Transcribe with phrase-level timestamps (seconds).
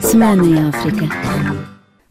[0.00, 1.08] Semana em África.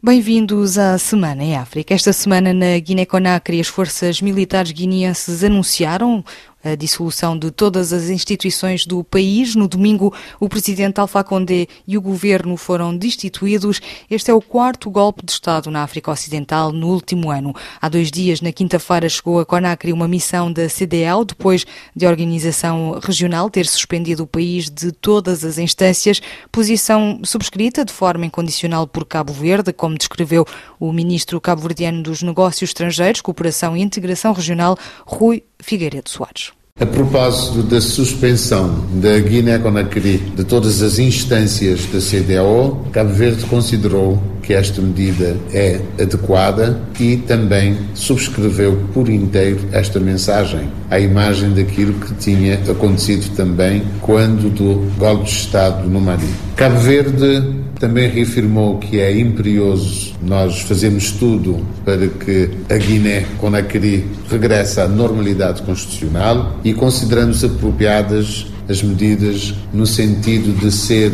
[0.02, 1.94] Bem-vindos à Semana em África.
[1.94, 6.24] Esta semana na Guiné-Conakry, as forças militares guineenses anunciaram
[6.62, 9.54] a dissolução de todas as instituições do país.
[9.54, 13.80] No domingo, o presidente Alpha Condé e o governo foram destituídos.
[14.10, 17.54] Este é o quarto golpe de Estado na África Ocidental no último ano.
[17.80, 22.10] Há dois dias, na quinta-feira, chegou a Conakry uma missão da CDAO, depois de a
[22.10, 26.20] organização regional ter suspendido o país de todas as instâncias,
[26.50, 30.44] posição subscrita de forma incondicional por Cabo Verde, como descreveu
[30.78, 36.47] o ministro cabo-verdiano dos Negócios Estrangeiros, Cooperação e Integração Regional, Rui Figueiredo Soares.
[36.80, 44.22] A propósito da suspensão da Guiné-Conakry de todas as instâncias da CDAO, Cabo Verde considerou
[44.44, 51.94] que esta medida é adequada e também subscreveu por inteiro esta mensagem, à imagem daquilo
[51.94, 56.32] que tinha acontecido também quando do golpe de Estado no Mali.
[56.54, 64.80] Cabo Verde também reafirmou que é imperioso nós fazermos tudo para que a Guiné-Conakry regresse
[64.80, 71.10] à normalidade constitucional e consideramos apropriadas as medidas no sentido de ser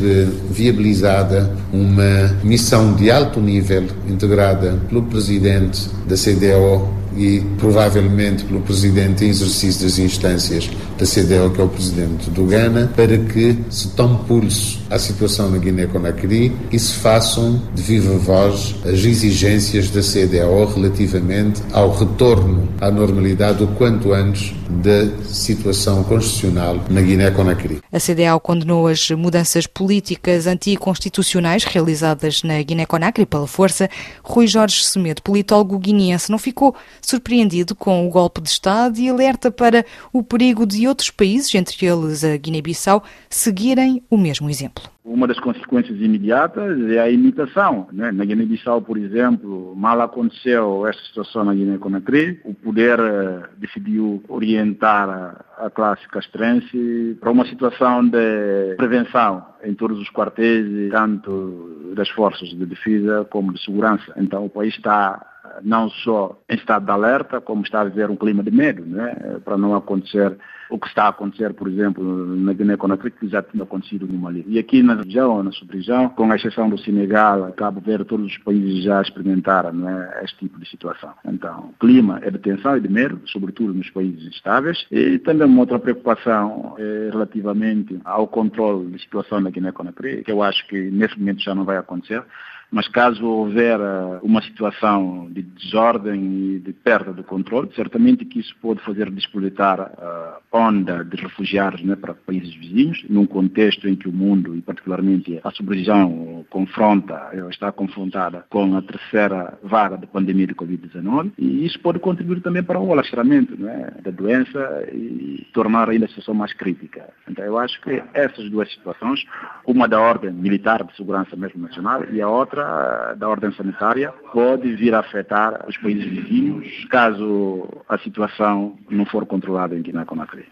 [0.50, 9.24] viabilizada uma missão de alto nível integrada pelo presidente da CDO e provavelmente pelo presidente
[9.24, 10.68] em exercício das instâncias
[10.98, 15.50] da CDO, que é o presidente do Ghana, para que se tome pulso à situação
[15.50, 22.68] na Guiné-Conakry e se façam de viva voz as exigências da CDO relativamente ao retorno
[22.80, 27.80] à normalidade o quanto antes da situação constitucional na Guiné-Conakry.
[27.92, 33.88] A CDAO condenou as mudanças políticas anticonstitucionais realizadas na Guiné-Conakry pela força.
[34.22, 39.50] Rui Jorge Semedo, politólogo guineense, não ficou surpreendido com o golpe de Estado e alerta
[39.50, 44.83] para o perigo de outros países, entre eles a Guiné-Bissau, seguirem o mesmo exemplo.
[45.04, 47.86] Uma das consequências imediatas é a imitação.
[47.92, 48.10] Né?
[48.10, 55.44] Na Guiné-Bissau, por exemplo, mal aconteceu esta situação na Guiné-Conakry, o poder uh, decidiu orientar
[55.58, 62.48] a classe castrense para uma situação de prevenção em todos os quartéis, tanto das forças
[62.48, 64.12] de defesa como de segurança.
[64.16, 68.16] Então o país está não só em estado de alerta, como está a viver um
[68.16, 69.38] clima de medo, né?
[69.44, 70.36] para não acontecer
[70.70, 72.02] o que está a acontecer, por exemplo,
[72.36, 74.44] na Guiné-Conakry, que já tinha acontecido no Mali.
[74.48, 78.38] E aqui na região, na sub-região, com a exceção do Senegal, Cabo Verde, todos os
[78.38, 81.12] países já experimentaram né, este tipo de situação.
[81.24, 85.46] Então, o clima é de tensão e de medo, sobretudo nos países estáveis, e também
[85.46, 90.90] uma outra preocupação é relativamente ao controle da situação na Guiné-Conakry, que eu acho que
[90.90, 92.22] nesse momento já não vai acontecer,
[92.70, 98.40] mas caso houver uh, uma situação de desordem e de perda do controle, certamente que
[98.40, 103.94] isso pode fazer despolitar a onda de refugiados né, para países vizinhos, num contexto em
[103.94, 110.06] que o mundo, e particularmente a sub-região, confronta, está confrontada com a terceira vaga da
[110.06, 115.44] pandemia de Covid-19, e isso pode contribuir também para o alastramento né, da doença e
[115.52, 117.08] tornar ainda a situação mais crítica.
[117.28, 119.26] Então eu acho que essas duas situações,
[119.66, 124.76] uma da ordem militar de segurança mesmo nacional e a outra da ordem sanitária pode
[124.76, 130.46] vir a afetar os países vizinhos caso a situação não for controlada em Guiné-Conakry.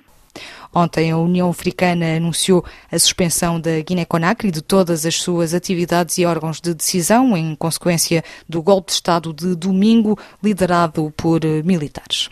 [0.75, 6.25] Ontem, a União Africana anunciou a suspensão da Guiné-Conakry de todas as suas atividades e
[6.25, 12.31] órgãos de decisão em consequência do golpe de Estado de domingo liderado por militares.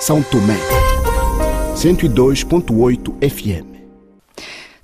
[0.00, 0.58] São Tomé,
[1.76, 3.71] 102.8 FM.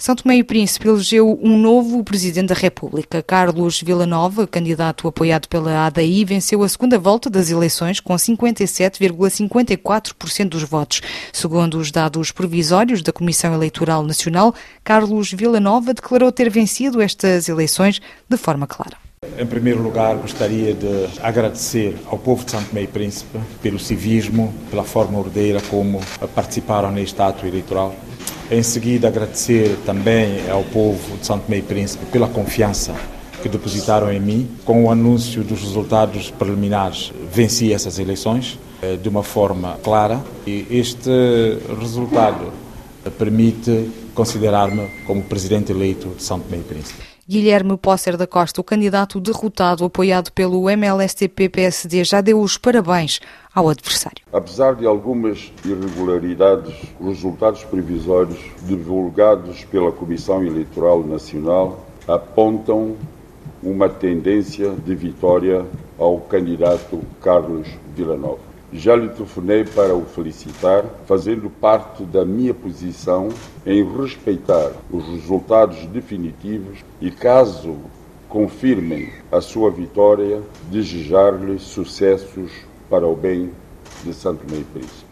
[0.00, 3.20] São Tomé e Príncipe elegeu um novo Presidente da República.
[3.20, 10.62] Carlos Villanova, candidato apoiado pela ADI, venceu a segunda volta das eleições com 57,54% dos
[10.62, 11.00] votos.
[11.32, 14.54] Segundo os dados provisórios da Comissão Eleitoral Nacional,
[14.84, 18.96] Carlos Villanova declarou ter vencido estas eleições de forma clara.
[19.36, 24.54] Em primeiro lugar, gostaria de agradecer ao povo de Santo Tomé e Príncipe pelo civismo,
[24.70, 26.00] pela forma ordeira como
[26.36, 27.92] participaram neste ato eleitoral
[28.50, 32.94] em seguida, agradecer também ao povo de Santo e Príncipe pela confiança
[33.42, 34.48] que depositaram em mim.
[34.64, 40.66] Com o anúncio dos resultados preliminares, venci essas eleições eh, de uma forma clara e
[40.70, 41.10] este
[41.78, 42.52] resultado
[43.18, 47.17] permite considerar-me como presidente eleito de Tomé e Príncipe.
[47.28, 53.20] Guilherme Posser da Costa, o candidato derrotado apoiado pelo MLSTP-PSD, já deu os parabéns
[53.54, 54.22] ao adversário.
[54.32, 62.96] Apesar de algumas irregularidades, os resultados previsórios divulgados pela Comissão Eleitoral Nacional apontam
[63.62, 65.66] uma tendência de vitória
[65.98, 68.40] ao candidato Carlos Villanova.
[68.72, 73.28] Já lhe telefonei para o felicitar, fazendo parte da minha posição
[73.64, 77.76] em respeitar os resultados definitivos e, caso
[78.28, 82.52] confirmem a sua vitória, desejar-lhe sucessos
[82.90, 83.50] para o bem
[84.04, 85.06] de Santo Meio Príncipe.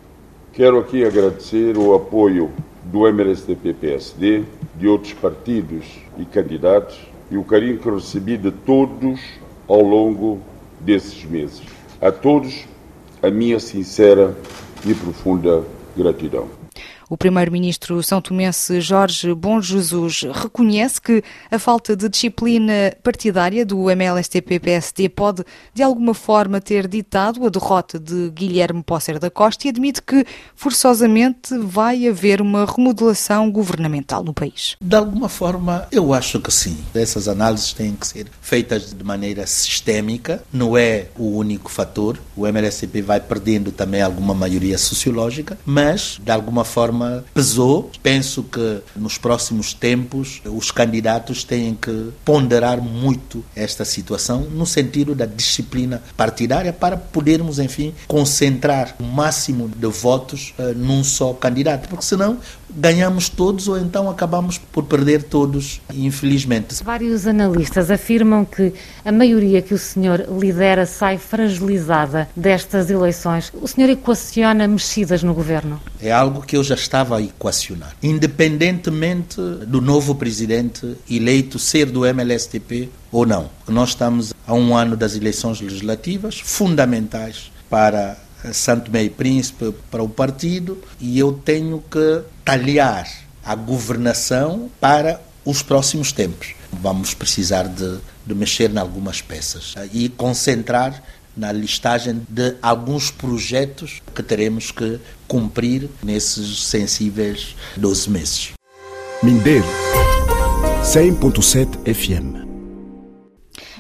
[0.52, 2.50] Quero aqui agradecer o apoio
[2.84, 4.44] do MSTP-PSD,
[4.76, 5.84] de outros partidos
[6.18, 6.98] e candidatos
[7.30, 9.20] e o carinho que recebi de todos
[9.66, 10.40] ao longo
[10.80, 11.62] desses meses.
[12.00, 12.66] A todos,
[13.26, 14.36] a minha sincera
[14.84, 15.64] e profunda
[15.96, 16.65] gratidão.
[17.08, 23.88] O primeiro-ministro são tomense Jorge Bom Jesus reconhece que a falta de disciplina partidária do
[23.88, 29.70] MLSTP-PSD pode, de alguma forma, ter ditado a derrota de Guilherme Posser da Costa e
[29.70, 30.26] admite que,
[30.56, 34.76] forçosamente, vai haver uma remodelação governamental no país.
[34.80, 36.76] De alguma forma, eu acho que sim.
[36.92, 42.18] Essas análises têm que ser feitas de maneira sistémica, não é o único fator.
[42.36, 47.90] O MLSTP vai perdendo também alguma maioria sociológica, mas, de alguma forma, forma pesou.
[48.02, 55.14] Penso que nos próximos tempos os candidatos têm que ponderar muito esta situação no sentido
[55.14, 61.88] da disciplina partidária para podermos, enfim, concentrar o máximo de votos uh, num só candidato,
[61.88, 62.38] porque senão
[62.70, 66.82] ganhamos todos ou então acabamos por perder todos, infelizmente.
[66.82, 68.72] Vários analistas afirmam que
[69.04, 73.52] a maioria que o senhor lidera sai fragilizada destas eleições.
[73.54, 75.80] O senhor equaciona mexidas no governo?
[76.00, 77.94] É algo que eu já estava a equacionar.
[78.02, 83.50] Independentemente do novo presidente eleito ser do MLSTP ou não.
[83.68, 88.16] Nós estamos a um ano das eleições legislativas fundamentais para
[88.52, 93.08] Santo Meio Príncipe para o partido e eu tenho que talhar
[93.44, 96.54] a governação para os próximos tempos.
[96.72, 101.02] Vamos precisar de, de mexer em algumas peças e concentrar
[101.36, 108.52] na listagem de alguns projetos que teremos que cumprir nesses sensíveis 12 meses.
[109.22, 109.66] Mindelo
[110.82, 112.45] 100.7 FM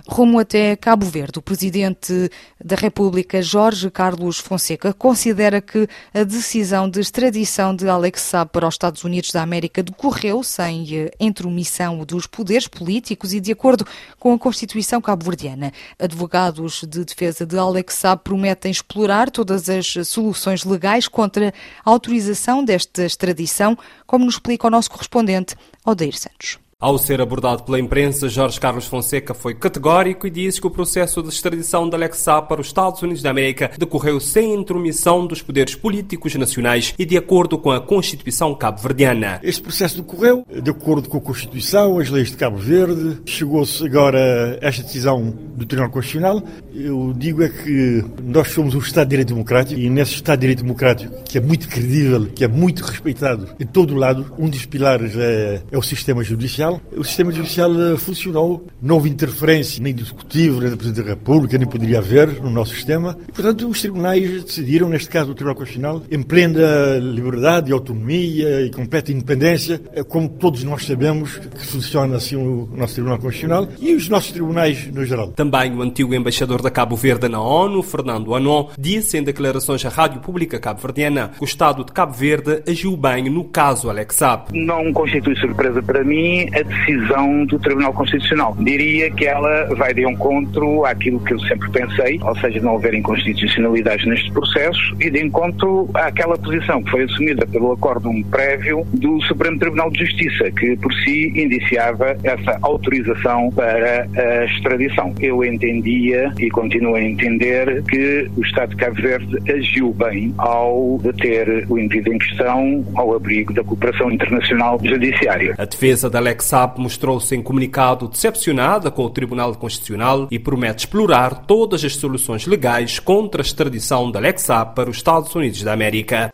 [0.08, 1.38] rumo até Cabo Verde.
[1.38, 2.30] O presidente
[2.64, 8.66] da República, Jorge Carlos Fonseca, considera que a decisão de extradição de Alex Saab para
[8.66, 13.86] os Estados Unidos da América decorreu sem eh, intromissão dos poderes políticos e de acordo
[14.18, 15.72] com a Constituição cabo-verdiana.
[15.98, 21.52] Advogados de defesa de Alex Saab prometem explorar todas as soluções legais contra
[21.84, 23.76] a autorização desta extradição,
[24.06, 26.65] como nos explica o nosso correspondente, Odeir Santos.
[26.78, 31.22] Ao ser abordado pela imprensa, Jorge Carlos Fonseca foi categórico e disse que o processo
[31.22, 35.74] de extradição de Alex para os Estados Unidos da América decorreu sem intromissão dos poderes
[35.74, 39.40] políticos nacionais e de acordo com a Constituição cabo-verdiana.
[39.42, 43.22] Este processo decorreu de acordo com a Constituição, as leis de Cabo Verde.
[43.24, 46.42] Chegou-se agora esta decisão do Tribunal Constitucional.
[46.74, 50.40] Eu digo é que nós somos um Estado de Direito Democrático e nesse Estado de
[50.42, 54.66] Direito Democrático, que é muito credível, que é muito respeitado em todo lado, um dos
[54.66, 59.82] pilares é, é o sistema judicial Judicial, o sistema judicial eh, funcionou, não houve interferência
[59.82, 63.16] nem do Executivo, nem do Presidente da República, nem poderia haver no nosso sistema.
[63.28, 68.62] E, portanto, os tribunais decidiram, neste caso o Tribunal Constitucional, em plena liberdade e autonomia
[68.62, 73.68] e completa independência, eh, como todos nós sabemos que funciona assim o nosso Tribunal Constitucional
[73.78, 75.28] e os nossos tribunais no geral.
[75.28, 79.88] Também o antigo embaixador da Cabo Verde na ONU, Fernando Anon, disse em declarações à
[79.88, 84.50] Rádio Pública Cabo-Verdiana que o Estado de Cabo Verde agiu bem no caso Alexap.
[84.52, 88.56] Não constitui surpresa para mim a decisão do Tribunal Constitucional.
[88.60, 92.94] Diria que ela vai de encontro àquilo que eu sempre pensei, ou seja, não haver
[92.94, 99.20] inconstitucionalidades neste processo e de encontro àquela posição que foi assumida pelo acórdão prévio do
[99.22, 105.14] Supremo Tribunal de Justiça, que por si indiciava essa autorização para a extradição.
[105.20, 110.98] Eu entendia e continuo a entender que o Estado de Cabo Verde agiu bem ao
[111.02, 115.54] deter o indivíduo em questão ao abrigo da cooperação internacional judiciária.
[115.58, 120.86] A defesa da Alex Saab mostrou-se em comunicado decepcionada com o Tribunal Constitucional e promete
[120.86, 125.72] explorar todas as soluções legais contra a extradição da Saab para os Estados Unidos da
[125.72, 126.32] América.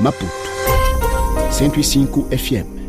[0.00, 0.32] Maputo
[1.52, 2.83] 105 FM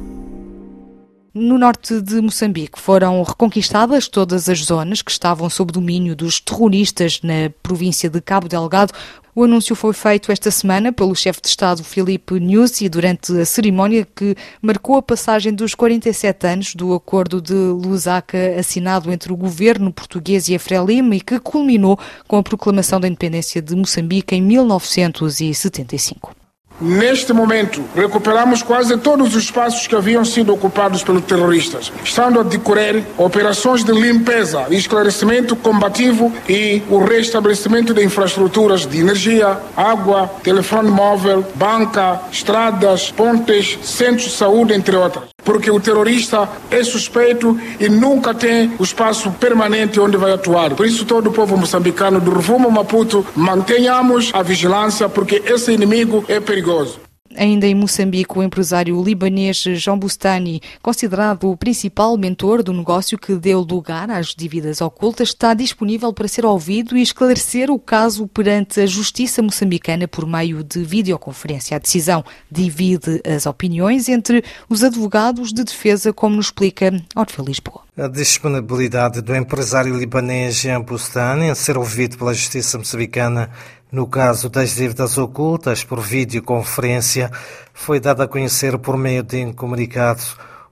[1.35, 7.19] no norte de Moçambique foram reconquistadas todas as zonas que estavam sob domínio dos terroristas
[7.21, 8.93] na província de Cabo Delgado.
[9.35, 14.07] O anúncio foi feito esta semana pelo chefe de Estado Filipe Nyusi durante a cerimónia
[14.15, 19.91] que marcou a passagem dos 47 anos do acordo de Lusaka assinado entre o governo
[19.91, 21.99] português e a Frelimo e que culminou
[22.29, 26.44] com a proclamação da independência de Moçambique em 1975.
[26.79, 32.44] Neste momento, recuperamos quase todos os espaços que haviam sido ocupados pelos terroristas, estando a
[32.44, 40.89] decorrer operações de limpeza, esclarecimento combativo e o restabelecimento de infraestruturas de energia, água, telefone
[40.91, 45.34] móvel, banca, estradas, pontes, centros de saúde, entre outras.
[45.45, 50.75] Porque o terrorista é suspeito e nunca tem o espaço permanente onde vai atuar.
[50.75, 56.25] Por isso, todo o povo moçambicano do Rumo Maputo, mantenhamos a vigilância, porque esse inimigo
[56.27, 57.04] é perigoso.
[57.37, 63.35] Ainda em Moçambique, o empresário libanês João Bustani, considerado o principal mentor do negócio que
[63.35, 68.79] deu lugar às dívidas ocultas, está disponível para ser ouvido e esclarecer o caso perante
[68.79, 71.75] a justiça moçambicana por meio de videoconferência.
[71.75, 77.81] A decisão divide as opiniões entre os advogados de defesa, como nos explica Orfeu Lisboa.
[77.97, 83.49] A disponibilidade do empresário libanês Jean Bustani em ser ouvido pela justiça moçambicana
[83.95, 87.31] no caso das dívidas ocultas por videoconferência,
[87.73, 90.21] foi dado a conhecer por meio de um comunicado,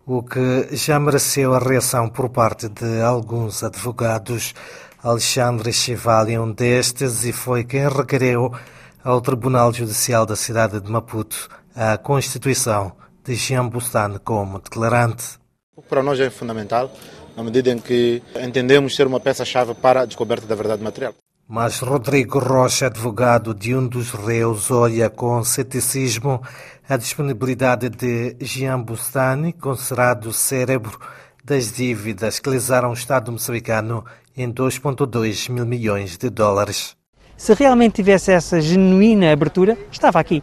[0.06, 4.54] o que já mereceu a reação por parte de alguns advogados.
[5.02, 8.54] Alexandre Chivali é um destes e foi quem requereu
[9.02, 12.92] ao Tribunal Judicial da cidade de Maputo a constituição
[13.24, 15.40] de Jean Bustane como declarante.
[15.90, 16.92] Para nós é fundamental,
[17.38, 21.14] na medida em que entendemos ser uma peça-chave para a descoberta da verdade material.
[21.48, 26.42] Mas Rodrigo Rocha, advogado de um dos réus, olha com ceticismo
[26.88, 30.98] a disponibilidade de Jean Bustani, considerado cérebro
[31.44, 36.96] das dívidas que lesaram o Estado moçambicano em 2,2 mil milhões de dólares.
[37.36, 40.42] Se realmente tivesse essa genuína abertura, estava aqui.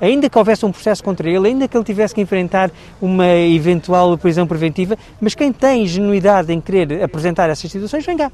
[0.00, 4.18] Ainda que houvesse um processo contra ele, ainda que ele tivesse que enfrentar uma eventual
[4.18, 8.32] prisão preventiva, mas quem tem genuidade em querer apresentar essas situações, vem cá.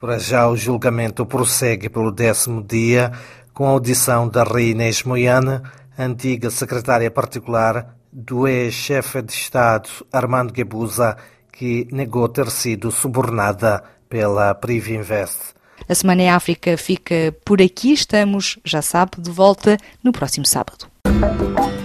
[0.00, 3.12] Para já, o julgamento prossegue pelo décimo dia,
[3.52, 5.62] com a audição da Rainha Inês Moiana,
[5.98, 11.18] antiga secretária particular do ex-chefe de Estado Armando Guebuza,
[11.52, 15.52] que negou ter sido subornada pela Privinvest.
[15.86, 17.92] A Semana em África fica por aqui.
[17.92, 20.86] Estamos, já sabe, de volta no próximo sábado.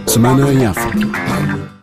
[0.08, 1.75] Semana em África.